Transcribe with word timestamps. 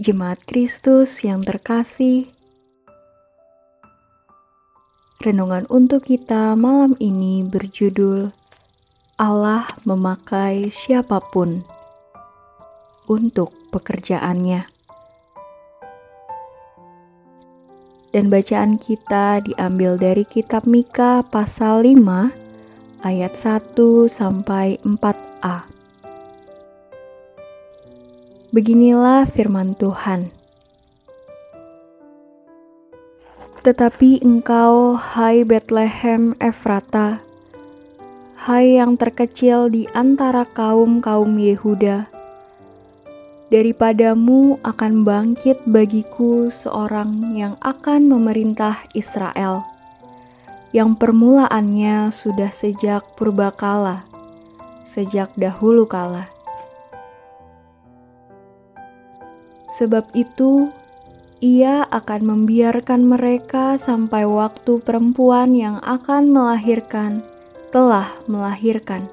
Jemaat 0.00 0.48
Kristus 0.48 1.12
yang 1.28 1.44
terkasih, 1.44 2.32
renungan 5.20 5.68
untuk 5.68 6.08
kita 6.08 6.56
malam 6.56 6.96
ini 6.96 7.44
berjudul 7.44 8.32
Allah 9.20 9.68
memakai 9.84 10.72
siapa 10.72 11.20
pun 11.20 11.60
untuk 13.12 13.52
pekerjaannya. 13.76 14.64
Dan 18.16 18.32
bacaan 18.32 18.80
kita 18.80 19.44
diambil 19.44 20.00
dari 20.00 20.24
kitab 20.24 20.64
Mika 20.64 21.20
pasal 21.28 21.84
5 21.84 23.04
ayat 23.04 23.36
1 23.36 23.76
sampai 24.08 24.80
4a. 24.80 25.79
Beginilah 28.50 29.30
firman 29.30 29.78
Tuhan. 29.78 30.34
Tetapi 33.62 34.26
engkau, 34.26 34.98
hai 34.98 35.46
Bethlehem 35.46 36.34
Efrata, 36.42 37.22
hai 38.42 38.74
yang 38.74 38.98
terkecil 38.98 39.70
di 39.70 39.86
antara 39.94 40.42
kaum-kaum 40.50 41.30
Yehuda, 41.38 42.10
daripadamu 43.54 44.58
akan 44.66 45.06
bangkit 45.06 45.62
bagiku 45.70 46.50
seorang 46.50 47.38
yang 47.38 47.54
akan 47.62 48.10
memerintah 48.10 48.82
Israel, 48.98 49.62
yang 50.74 50.98
permulaannya 50.98 52.10
sudah 52.10 52.50
sejak 52.50 53.06
purbakala, 53.14 54.02
sejak 54.82 55.30
dahulu 55.38 55.86
kala. 55.86 56.39
Sebab 59.70 60.10
itu, 60.18 60.70
ia 61.38 61.86
akan 61.88 62.20
membiarkan 62.26 63.06
mereka 63.06 63.78
sampai 63.78 64.26
waktu 64.26 64.82
perempuan 64.82 65.54
yang 65.54 65.78
akan 65.86 66.34
melahirkan 66.34 67.22
telah 67.70 68.10
melahirkan 68.26 69.06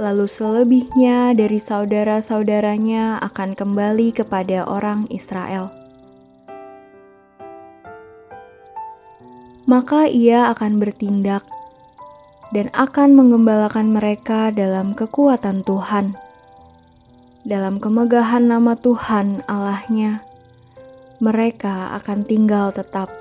lalu 0.00 0.24
selebihnya 0.24 1.36
dari 1.36 1.60
saudara-saudaranya 1.60 3.20
akan 3.20 3.52
kembali 3.52 4.16
kepada 4.16 4.64
orang 4.64 5.04
Israel. 5.12 5.68
Maka 9.68 10.08
ia 10.08 10.50
akan 10.50 10.80
bertindak 10.80 11.44
dan 12.50 12.72
akan 12.74 13.14
mengembalakan 13.14 13.92
mereka 13.94 14.50
dalam 14.50 14.96
kekuatan 14.96 15.62
Tuhan, 15.62 16.16
dalam 17.44 17.80
kemegahan 17.80 18.44
nama 18.44 18.76
Tuhan 18.76 19.44
Allahnya. 19.48 20.20
Mereka 21.20 21.96
akan 22.00 22.24
tinggal 22.24 22.72
tetap, 22.72 23.12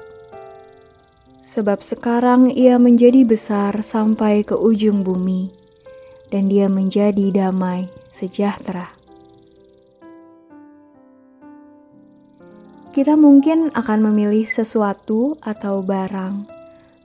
sebab 1.44 1.84
sekarang 1.84 2.52
ia 2.52 2.80
menjadi 2.80 3.28
besar 3.28 3.84
sampai 3.84 4.48
ke 4.48 4.56
ujung 4.56 5.04
bumi 5.04 5.52
dan 6.32 6.48
dia 6.48 6.72
menjadi 6.72 7.32
damai 7.32 7.92
sejahtera. 8.08 8.96
Kita 12.90 13.14
mungkin 13.14 13.70
akan 13.76 14.00
memilih 14.12 14.50
sesuatu 14.50 15.38
atau 15.46 15.86
barang 15.86 16.50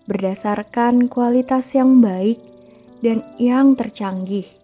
berdasarkan 0.04 1.08
kualitas 1.08 1.72
yang 1.76 2.00
baik 2.00 2.40
dan 3.04 3.24
yang 3.36 3.76
tercanggih. 3.76 4.63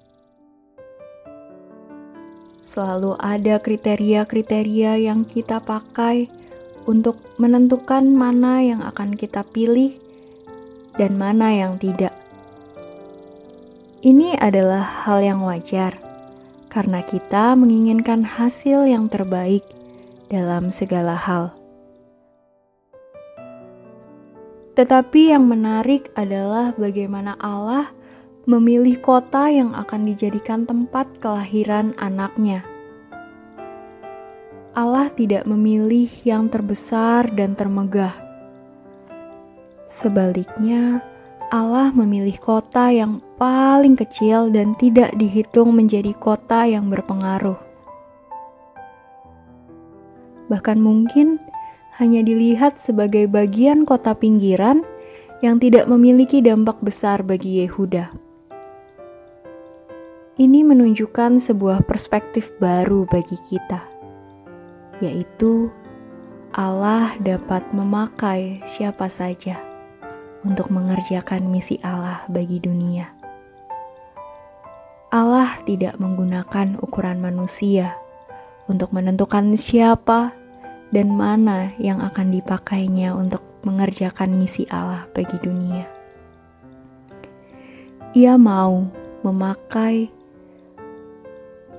Selalu 2.70 3.18
ada 3.18 3.58
kriteria-kriteria 3.58 5.02
yang 5.02 5.26
kita 5.26 5.58
pakai 5.58 6.30
untuk 6.86 7.18
menentukan 7.34 8.06
mana 8.14 8.62
yang 8.62 8.86
akan 8.86 9.18
kita 9.18 9.42
pilih 9.42 9.98
dan 10.94 11.18
mana 11.18 11.50
yang 11.50 11.82
tidak. 11.82 12.14
Ini 14.06 14.38
adalah 14.38 14.86
hal 15.02 15.18
yang 15.18 15.42
wajar 15.42 15.98
karena 16.70 17.02
kita 17.02 17.58
menginginkan 17.58 18.22
hasil 18.22 18.86
yang 18.86 19.10
terbaik 19.10 19.66
dalam 20.30 20.70
segala 20.70 21.18
hal. 21.18 21.50
Tetapi 24.78 25.34
yang 25.34 25.42
menarik 25.42 26.14
adalah 26.14 26.70
bagaimana 26.78 27.34
Allah 27.42 27.90
memilih 28.48 28.96
kota 29.04 29.52
yang 29.52 29.76
akan 29.76 30.08
dijadikan 30.08 30.64
tempat 30.64 31.04
kelahiran 31.20 31.92
anaknya. 32.00 32.64
Allah 34.72 35.12
tidak 35.12 35.44
memilih 35.44 36.08
yang 36.24 36.48
terbesar 36.48 37.28
dan 37.34 37.52
termegah. 37.52 38.14
Sebaliknya, 39.90 41.02
Allah 41.50 41.90
memilih 41.90 42.38
kota 42.38 42.94
yang 42.94 43.18
paling 43.34 43.98
kecil 43.98 44.54
dan 44.54 44.78
tidak 44.78 45.10
dihitung 45.18 45.74
menjadi 45.74 46.14
kota 46.14 46.62
yang 46.64 46.86
berpengaruh. 46.86 47.58
Bahkan 50.46 50.78
mungkin 50.78 51.42
hanya 51.98 52.22
dilihat 52.22 52.78
sebagai 52.78 53.26
bagian 53.26 53.82
kota 53.82 54.14
pinggiran 54.14 54.86
yang 55.42 55.58
tidak 55.58 55.90
memiliki 55.90 56.38
dampak 56.38 56.78
besar 56.78 57.26
bagi 57.26 57.66
Yehuda. 57.66 58.29
Ini 60.40 60.64
menunjukkan 60.64 61.36
sebuah 61.36 61.84
perspektif 61.84 62.48
baru 62.56 63.04
bagi 63.04 63.36
kita, 63.44 63.84
yaitu 65.04 65.68
Allah 66.56 67.12
dapat 67.20 67.60
memakai 67.76 68.64
siapa 68.64 69.12
saja 69.12 69.60
untuk 70.40 70.72
mengerjakan 70.72 71.44
misi 71.44 71.76
Allah 71.84 72.24
bagi 72.32 72.56
dunia. 72.56 73.12
Allah 75.12 75.60
tidak 75.68 76.00
menggunakan 76.00 76.80
ukuran 76.80 77.20
manusia 77.20 78.00
untuk 78.64 78.96
menentukan 78.96 79.60
siapa 79.60 80.32
dan 80.88 81.12
mana 81.20 81.76
yang 81.76 82.00
akan 82.00 82.32
dipakainya 82.32 83.12
untuk 83.12 83.44
mengerjakan 83.60 84.40
misi 84.40 84.64
Allah 84.72 85.04
bagi 85.12 85.36
dunia. 85.44 85.84
Ia 88.16 88.40
mau 88.40 88.88
memakai 89.20 90.19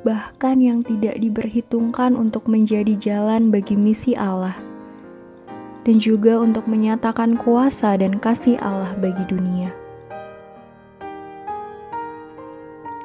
bahkan 0.01 0.57
yang 0.57 0.81
tidak 0.81 1.17
diperhitungkan 1.21 2.17
untuk 2.17 2.49
menjadi 2.49 2.97
jalan 2.97 3.53
bagi 3.53 3.77
misi 3.77 4.17
Allah 4.17 4.57
dan 5.85 5.97
juga 5.97 6.37
untuk 6.37 6.69
menyatakan 6.69 7.37
kuasa 7.37 7.97
dan 7.97 8.17
kasih 8.21 8.57
Allah 8.61 8.93
bagi 9.01 9.25
dunia. 9.29 9.73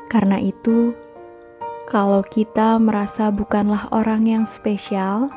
Karena 0.07 0.39
itu, 0.41 0.95
kalau 1.91 2.23
kita 2.25 2.79
merasa 2.81 3.29
bukanlah 3.29 3.91
orang 3.93 4.25
yang 4.29 4.45
spesial, 4.49 5.29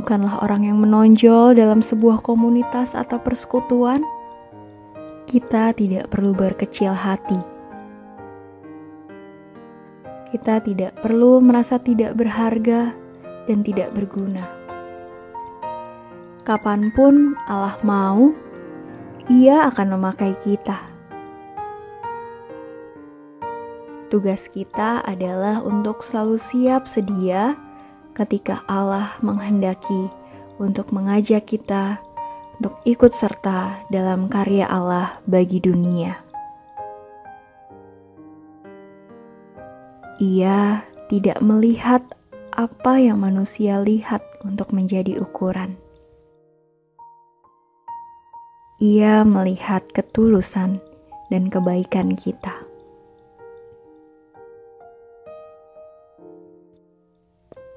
bukanlah 0.00 0.40
orang 0.42 0.66
yang 0.66 0.78
menonjol 0.80 1.54
dalam 1.54 1.84
sebuah 1.84 2.22
komunitas 2.24 2.94
atau 2.94 3.20
persekutuan, 3.20 4.02
kita 5.28 5.76
tidak 5.76 6.08
perlu 6.08 6.32
berkecil 6.32 6.96
hati. 6.96 7.57
Kita 10.28 10.60
tidak 10.60 11.00
perlu 11.00 11.40
merasa 11.40 11.80
tidak 11.80 12.16
berharga 12.16 12.92
dan 13.48 13.64
tidak 13.64 13.96
berguna 13.96 14.58
kapan 16.48 16.88
pun 16.96 17.36
Allah 17.44 17.76
mau, 17.84 18.32
Ia 19.28 19.68
akan 19.68 20.00
memakai 20.00 20.32
kita. 20.40 20.80
Tugas 24.08 24.48
kita 24.48 25.04
adalah 25.04 25.60
untuk 25.60 26.00
selalu 26.00 26.40
siap 26.40 26.88
sedia 26.88 27.52
ketika 28.16 28.64
Allah 28.64 29.12
menghendaki 29.20 30.08
untuk 30.56 30.88
mengajak 30.96 31.44
kita 31.44 32.00
untuk 32.56 32.80
ikut 32.88 33.12
serta 33.12 33.84
dalam 33.92 34.32
karya 34.32 34.64
Allah 34.64 35.20
bagi 35.28 35.60
dunia. 35.60 36.27
Ia 40.18 40.82
tidak 41.06 41.38
melihat 41.40 42.02
apa 42.52 42.98
yang 42.98 43.22
manusia 43.22 43.78
lihat 43.78 44.20
untuk 44.42 44.74
menjadi 44.74 45.22
ukuran 45.22 45.78
ia 48.78 49.26
melihat 49.26 49.82
ketulusan 49.90 50.78
dan 51.34 51.50
kebaikan 51.50 52.14
kita. 52.14 52.54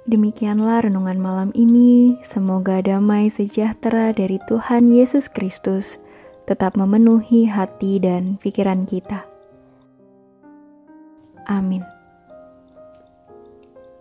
Demikianlah 0.06 0.86
renungan 0.86 1.18
malam 1.18 1.50
ini. 1.58 2.22
Semoga 2.22 2.86
damai 2.86 3.34
sejahtera 3.34 4.14
dari 4.14 4.38
Tuhan 4.46 4.90
Yesus 4.94 5.26
Kristus 5.26 5.98
tetap 6.46 6.78
memenuhi 6.78 7.50
hati 7.50 7.98
dan 8.02 8.38
pikiran 8.38 8.86
kita. 8.86 9.26
Amin. 11.50 12.01